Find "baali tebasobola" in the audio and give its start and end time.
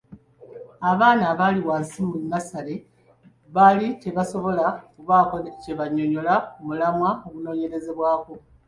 3.55-4.65